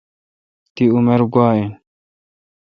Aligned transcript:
تی 0.73 0.83
عمر 0.95 1.21
گوا 1.33 1.47
این۔ 1.57 1.71